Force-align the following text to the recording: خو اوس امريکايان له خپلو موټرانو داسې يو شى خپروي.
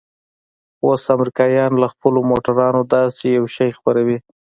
خو 0.77 0.85
اوس 0.91 1.03
امريکايان 1.15 1.71
له 1.81 1.87
خپلو 1.93 2.19
موټرانو 2.31 2.81
داسې 2.93 3.25
يو 3.37 3.45
شى 3.55 3.67
خپروي. 3.77 4.17